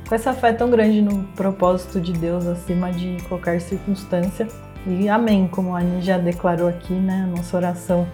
com 0.08 0.14
essa 0.14 0.32
fé 0.32 0.54
tão 0.54 0.70
grande 0.70 1.02
no 1.02 1.24
propósito 1.34 2.00
de 2.00 2.14
Deus 2.14 2.46
acima 2.46 2.90
de 2.90 3.18
qualquer 3.28 3.60
circunstância. 3.60 4.48
E 4.86 5.06
amém, 5.06 5.46
como 5.46 5.76
a 5.76 5.80
Ani 5.80 6.00
já 6.00 6.16
declarou 6.16 6.66
aqui, 6.66 6.94
né? 6.94 7.30
Nossa 7.36 7.56
oração 7.56 8.08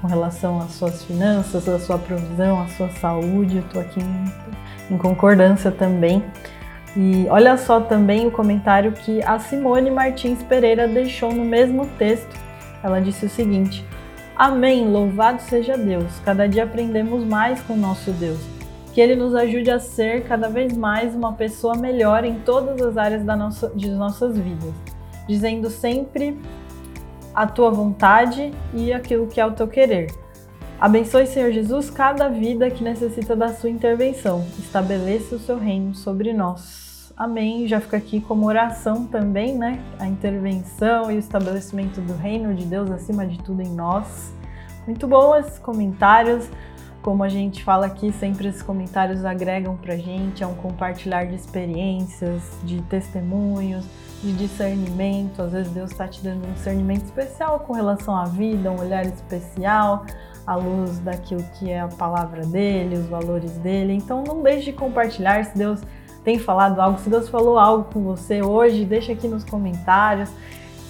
com 0.00 0.06
relação 0.06 0.60
às 0.60 0.72
suas 0.72 1.04
finanças, 1.04 1.68
à 1.68 1.78
sua 1.78 1.98
provisão, 1.98 2.62
à 2.62 2.68
sua 2.68 2.88
saúde. 2.90 3.56
Eu 3.56 3.62
estou 3.62 3.80
aqui 3.80 4.00
em, 4.00 4.94
em 4.94 4.98
concordância 4.98 5.70
também. 5.70 6.24
E 6.96 7.26
olha 7.28 7.56
só 7.56 7.80
também 7.80 8.26
o 8.26 8.30
comentário 8.30 8.92
que 8.92 9.22
a 9.22 9.38
Simone 9.38 9.90
Martins 9.90 10.42
Pereira 10.42 10.88
deixou 10.88 11.32
no 11.32 11.44
mesmo 11.44 11.86
texto. 11.98 12.34
Ela 12.82 13.00
disse 13.00 13.26
o 13.26 13.30
seguinte: 13.30 13.84
Amém, 14.36 14.88
louvado 14.88 15.40
seja 15.42 15.76
Deus. 15.76 16.18
Cada 16.24 16.48
dia 16.48 16.64
aprendemos 16.64 17.24
mais 17.24 17.60
com 17.62 17.76
nosso 17.76 18.10
Deus. 18.12 18.40
Que 18.92 19.00
Ele 19.00 19.14
nos 19.14 19.34
ajude 19.34 19.70
a 19.70 19.78
ser 19.78 20.24
cada 20.24 20.48
vez 20.48 20.76
mais 20.76 21.14
uma 21.14 21.34
pessoa 21.34 21.76
melhor 21.76 22.24
em 22.24 22.40
todas 22.40 22.80
as 22.80 22.96
áreas 22.96 23.22
da 23.22 23.36
nossa, 23.36 23.68
de 23.68 23.88
nossas 23.90 24.36
vidas, 24.36 24.72
dizendo 25.28 25.70
sempre 25.70 26.36
a 27.34 27.46
tua 27.46 27.70
vontade 27.70 28.52
e 28.74 28.92
aquilo 28.92 29.26
que 29.26 29.40
é 29.40 29.46
o 29.46 29.52
teu 29.52 29.68
querer. 29.68 30.12
Abençoe, 30.80 31.26
Senhor 31.26 31.52
Jesus, 31.52 31.90
cada 31.90 32.28
vida 32.28 32.70
que 32.70 32.82
necessita 32.82 33.36
da 33.36 33.48
sua 33.48 33.68
intervenção. 33.68 34.46
Estabeleça 34.58 35.36
o 35.36 35.38
seu 35.38 35.58
reino 35.58 35.94
sobre 35.94 36.32
nós. 36.32 37.12
Amém. 37.16 37.68
Já 37.68 37.80
fica 37.80 37.98
aqui 37.98 38.18
como 38.18 38.46
oração 38.46 39.04
também, 39.04 39.54
né? 39.54 39.78
A 39.98 40.06
intervenção 40.06 41.10
e 41.10 41.16
o 41.16 41.18
estabelecimento 41.18 42.00
do 42.00 42.14
reino 42.14 42.54
de 42.54 42.64
Deus 42.64 42.90
acima 42.90 43.26
de 43.26 43.38
tudo 43.42 43.60
em 43.60 43.68
nós. 43.68 44.32
Muito 44.86 45.06
bom 45.06 45.36
esses 45.36 45.58
comentários. 45.58 46.48
Como 47.02 47.22
a 47.22 47.28
gente 47.28 47.62
fala 47.62 47.84
aqui, 47.84 48.10
sempre 48.12 48.48
esses 48.48 48.62
comentários 48.62 49.22
agregam 49.22 49.76
pra 49.76 49.96
gente, 49.96 50.42
é 50.42 50.46
um 50.46 50.54
compartilhar 50.54 51.24
de 51.24 51.34
experiências, 51.34 52.42
de 52.62 52.80
testemunhos, 52.82 53.84
de 54.22 54.32
discernimento. 54.32 55.42
Às 55.42 55.52
vezes 55.52 55.72
Deus 55.72 55.90
está 55.90 56.06
te 56.06 56.22
dando 56.22 56.46
um 56.46 56.52
discernimento 56.52 57.04
especial 57.04 57.60
com 57.60 57.72
relação 57.72 58.16
à 58.16 58.24
vida, 58.24 58.70
um 58.70 58.80
olhar 58.80 59.04
especial 59.06 60.04
à 60.46 60.56
luz 60.56 60.98
daquilo 60.98 61.42
que 61.58 61.70
é 61.70 61.80
a 61.80 61.88
palavra 61.88 62.44
dele, 62.44 62.96
os 62.96 63.06
valores 63.06 63.52
dele. 63.58 63.94
Então 63.94 64.24
não 64.26 64.42
deixe 64.42 64.66
de 64.66 64.72
compartilhar 64.72 65.44
se 65.44 65.56
Deus 65.56 65.80
tem 66.24 66.38
falado 66.38 66.80
algo, 66.80 66.98
se 66.98 67.08
Deus 67.08 67.28
falou 67.28 67.58
algo 67.58 67.84
com 67.92 68.02
você 68.02 68.42
hoje, 68.42 68.84
deixa 68.84 69.12
aqui 69.12 69.26
nos 69.28 69.44
comentários. 69.44 70.30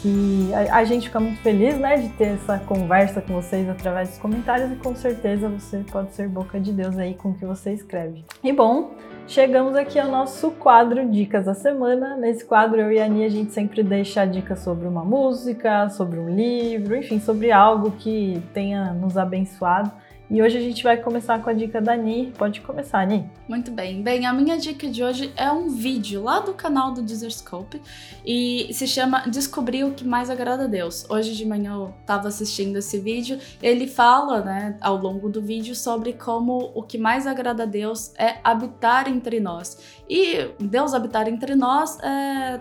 Que 0.02 0.50
a, 0.54 0.78
a 0.78 0.84
gente 0.84 1.08
fica 1.08 1.20
muito 1.20 1.42
feliz, 1.42 1.76
né, 1.76 1.99
de 1.99 2.08
ter 2.10 2.34
essa 2.34 2.58
conversa 2.58 3.20
com 3.20 3.34
vocês 3.34 3.68
através 3.68 4.08
dos 4.08 4.18
comentários 4.18 4.72
e 4.72 4.76
com 4.76 4.96
certeza 4.96 5.46
você 5.46 5.84
pode 5.92 6.14
ser 6.14 6.26
boca 6.26 6.58
de 6.58 6.72
Deus 6.72 6.96
aí 6.96 7.12
com 7.12 7.30
o 7.30 7.34
que 7.34 7.44
você 7.44 7.75
escreve. 7.75 8.25
E 8.42 8.50
bom, 8.50 8.92
chegamos 9.30 9.76
aqui 9.76 9.96
ao 9.96 10.10
nosso 10.10 10.50
quadro 10.50 11.08
Dicas 11.08 11.44
da 11.44 11.54
Semana. 11.54 12.16
Nesse 12.16 12.44
quadro, 12.44 12.80
eu 12.80 12.90
e 12.90 12.99
a 12.99 13.04
Ani, 13.04 13.25
a 13.25 13.28
gente 13.28 13.52
sempre 13.52 13.80
deixa 13.80 14.25
dicas 14.25 14.58
sobre 14.58 14.88
uma 14.88 15.04
música, 15.04 15.88
sobre 15.88 16.18
um 16.18 16.28
livro, 16.28 16.96
enfim, 16.96 17.20
sobre 17.20 17.52
algo 17.52 17.92
que 17.92 18.42
tenha 18.52 18.92
nos 18.92 19.16
abençoado. 19.16 19.92
E 20.30 20.40
hoje 20.40 20.56
a 20.56 20.60
gente 20.60 20.84
vai 20.84 20.96
começar 20.96 21.42
com 21.42 21.50
a 21.50 21.52
dica 21.52 21.80
da 21.80 21.96
Ni. 21.96 22.32
Pode 22.38 22.60
começar, 22.60 23.04
Ni. 23.04 23.28
Muito 23.49 23.72
bem. 23.72 24.00
Bem, 24.00 24.26
a 24.26 24.32
minha 24.32 24.56
dica 24.56 24.88
de 24.88 25.02
hoje 25.02 25.32
é 25.37 25.50
um 25.50 25.68
vídeo 25.68 26.22
lá 26.22 26.38
do 26.38 26.54
canal 26.54 26.94
do 26.94 27.02
Deezerscope 27.02 27.82
e 28.25 28.72
se 28.72 28.87
chama 28.87 29.28
Descobrir 29.28 29.82
o 29.82 29.90
que 29.90 30.06
mais 30.06 30.30
agrada 30.30 30.64
a 30.64 30.66
Deus. 30.68 31.04
Hoje 31.10 31.34
de 31.34 31.44
manhã 31.44 31.72
eu 31.72 31.92
estava 32.00 32.28
assistindo 32.28 32.76
esse 32.76 33.00
vídeo. 33.00 33.40
Ele 33.60 33.88
fala, 33.88 34.40
né, 34.40 34.78
ao 34.80 34.96
longo 34.99 35.28
do 35.28 35.42
vídeo 35.42 35.75
sobre 35.75 36.12
como 36.12 36.70
o 36.76 36.82
que 36.84 36.96
mais 36.96 37.26
agrada 37.26 37.64
a 37.64 37.66
Deus 37.66 38.14
é 38.16 38.37
habitar 38.44 39.08
entre 39.08 39.40
nós. 39.40 39.78
E 40.08 40.49
Deus 40.60 40.94
habitar 40.94 41.26
entre 41.26 41.56
nós 41.56 41.99
é 42.04 42.60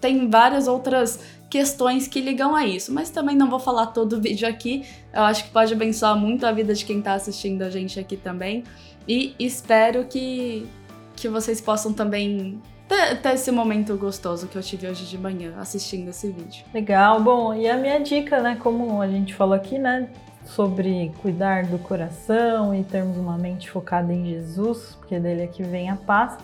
tem 0.00 0.30
várias 0.30 0.66
outras 0.66 1.20
questões 1.54 2.08
que 2.08 2.20
ligam 2.20 2.56
a 2.56 2.66
isso, 2.66 2.92
mas 2.92 3.10
também 3.10 3.36
não 3.36 3.48
vou 3.48 3.60
falar 3.60 3.86
todo 3.86 4.14
o 4.14 4.20
vídeo 4.20 4.48
aqui. 4.48 4.84
Eu 5.12 5.22
acho 5.22 5.44
que 5.44 5.50
pode 5.50 5.72
abençoar 5.72 6.16
muito 6.16 6.44
a 6.44 6.50
vida 6.50 6.74
de 6.74 6.84
quem 6.84 6.98
está 6.98 7.14
assistindo 7.14 7.62
a 7.62 7.70
gente 7.70 8.00
aqui 8.00 8.16
também. 8.16 8.64
E 9.06 9.36
espero 9.38 10.04
que, 10.06 10.66
que 11.14 11.28
vocês 11.28 11.60
possam 11.60 11.92
também 11.92 12.60
ter, 12.88 13.20
ter, 13.22 13.34
esse 13.34 13.52
momento 13.52 13.96
gostoso 13.96 14.48
que 14.48 14.56
eu 14.56 14.62
tive 14.62 14.88
hoje 14.88 15.06
de 15.06 15.16
manhã 15.16 15.54
assistindo 15.56 16.08
esse 16.08 16.28
vídeo. 16.28 16.64
Legal, 16.74 17.22
bom, 17.22 17.54
e 17.54 17.68
a 17.68 17.76
minha 17.76 18.00
dica, 18.00 18.40
né, 18.40 18.58
como 18.60 19.00
a 19.00 19.06
gente 19.06 19.32
falou 19.32 19.54
aqui, 19.54 19.78
né, 19.78 20.08
sobre 20.44 21.12
cuidar 21.22 21.66
do 21.66 21.78
coração 21.78 22.74
e 22.74 22.82
termos 22.82 23.16
uma 23.16 23.38
mente 23.38 23.70
focada 23.70 24.12
em 24.12 24.26
Jesus, 24.26 24.96
porque 24.98 25.20
dele 25.20 25.42
é 25.42 25.46
que 25.46 25.62
vem 25.62 25.88
a 25.88 25.94
paz. 25.94 26.36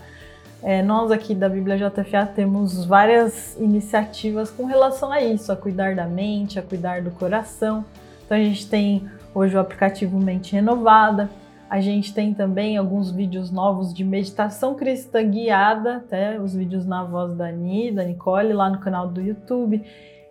É, 0.63 0.83
nós 0.83 1.11
aqui 1.11 1.35
da 1.35 1.49
Bíblia 1.49 1.77
JFA 1.79 2.27
temos 2.27 2.85
várias 2.85 3.57
iniciativas 3.59 4.51
com 4.51 4.67
relação 4.67 5.11
a 5.11 5.23
isso, 5.23 5.51
a 5.51 5.57
cuidar 5.57 5.95
da 5.95 6.07
mente, 6.07 6.59
a 6.59 6.63
cuidar 6.63 7.01
do 7.01 7.11
coração. 7.11 7.85
Então 8.25 8.37
a 8.37 8.41
gente 8.41 8.69
tem 8.69 9.09
hoje 9.35 9.57
o 9.57 9.61
aplicativo 9.61 10.19
Mente 10.19 10.53
Renovada, 10.53 11.31
a 11.69 11.81
gente 11.81 12.13
tem 12.13 12.35
também 12.35 12.77
alguns 12.77 13.11
vídeos 13.11 13.51
novos 13.51 13.95
de 13.95 14.05
meditação 14.05 14.75
cristã 14.75 15.23
guiada, 15.23 15.97
até 15.97 16.39
os 16.39 16.55
vídeos 16.55 16.85
na 16.85 17.05
voz 17.05 17.33
da 17.35 17.47
Ani, 17.47 17.93
da 17.93 18.05
Nicole, 18.05 18.53
lá 18.53 18.69
no 18.69 18.81
canal 18.81 19.09
do 19.09 19.21
YouTube. 19.21 19.83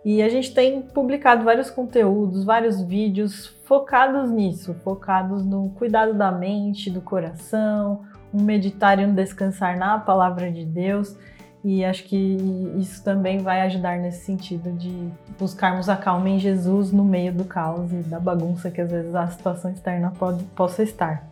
E 0.04 0.22
a 0.22 0.30
gente 0.30 0.54
tem 0.54 0.82
publicado 0.82 1.44
vários 1.44 1.70
conteúdos, 1.70 2.44
vários 2.44 2.82
vídeos 2.82 3.48
focados 3.64 4.30
nisso, 4.30 4.74
focados 4.84 5.46
no 5.46 5.70
cuidado 5.72 6.14
da 6.14 6.32
mente, 6.32 6.90
do 6.90 7.02
coração, 7.02 8.02
um 8.34 8.42
meditar 8.42 9.00
e 9.00 9.06
um 9.06 9.14
descansar 9.14 9.78
na 9.78 9.98
palavra 9.98 10.52
de 10.52 10.66
Deus. 10.66 11.16
E 11.64 11.84
acho 11.84 12.04
que 12.06 12.38
isso 12.78 13.04
também 13.04 13.40
vai 13.40 13.62
ajudar 13.62 13.98
nesse 13.98 14.26
sentido 14.26 14.72
de 14.72 15.10
buscarmos 15.38 15.90
a 15.90 15.98
calma 15.98 16.30
em 16.30 16.40
Jesus 16.40 16.92
no 16.92 17.04
meio 17.04 17.34
do 17.34 17.44
caos 17.44 17.92
e 17.92 17.98
da 17.98 18.20
bagunça 18.20 18.72
que 18.72 18.80
às 18.80 18.90
vezes 18.90 19.14
a 19.14 19.28
situação 19.28 19.72
externa 19.72 20.14
pode, 20.18 20.44
possa 20.56 20.84
estar. 20.84 21.28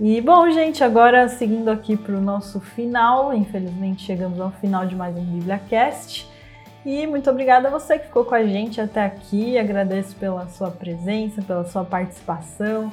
E 0.00 0.20
bom, 0.20 0.50
gente, 0.50 0.82
agora 0.82 1.28
seguindo 1.28 1.70
aqui 1.70 1.96
para 1.96 2.14
o 2.14 2.20
nosso 2.20 2.60
final, 2.60 3.32
infelizmente 3.34 4.04
chegamos 4.04 4.40
ao 4.40 4.50
final 4.52 4.86
de 4.86 4.94
mais 4.94 5.16
um 5.16 5.24
BíbliaCast. 5.24 6.30
E 6.84 7.06
muito 7.06 7.28
obrigada 7.28 7.68
a 7.68 7.70
você 7.70 7.98
que 7.98 8.06
ficou 8.06 8.24
com 8.24 8.34
a 8.34 8.44
gente 8.44 8.80
até 8.80 9.04
aqui. 9.04 9.58
Agradeço 9.58 10.14
pela 10.16 10.46
sua 10.48 10.70
presença, 10.70 11.42
pela 11.42 11.64
sua 11.64 11.84
participação. 11.84 12.92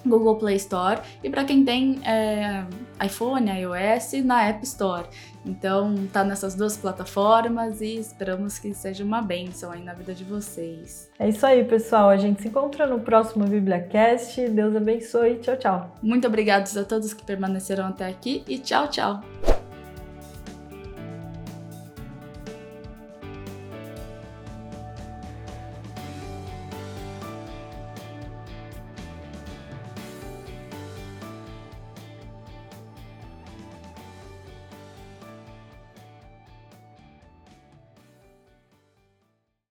Google 0.06 0.38
Play 0.38 0.56
Store 0.56 1.02
e 1.22 1.30
para 1.30 1.44
quem 1.44 1.66
tem 1.66 2.00
é, 2.06 2.64
iPhone, 3.04 3.52
iOS, 3.52 4.14
na 4.24 4.46
App 4.46 4.64
Store. 4.64 5.06
Então 5.46 5.94
tá 6.12 6.24
nessas 6.24 6.56
duas 6.56 6.76
plataformas 6.76 7.82
e 7.82 7.98
esperamos 7.98 8.58
que 8.58 8.74
seja 8.74 9.04
uma 9.04 9.22
bênção 9.22 9.72
aí 9.72 9.84
na 9.84 9.94
vida 9.94 10.14
de 10.14 10.24
vocês. 10.24 11.10
É 11.20 11.30
isso 11.30 11.46
aí, 11.46 11.64
pessoal. 11.64 12.10
A 12.10 12.18
gente 12.18 12.42
se 12.42 12.48
encontra 12.48 12.88
no 12.88 13.00
próximo 13.00 13.46
BibliaCast. 13.46 14.50
Deus 14.50 14.76
abençoe. 14.76 15.36
Tchau, 15.36 15.58
tchau. 15.58 15.96
Muito 16.02 16.28
obrigados 16.28 16.76
a 16.76 16.84
todos 16.84 17.14
que 17.14 17.24
permaneceram 17.24 17.86
até 17.86 18.08
aqui 18.08 18.44
e 18.48 18.58
tchau, 18.58 18.88
tchau. 18.88 19.55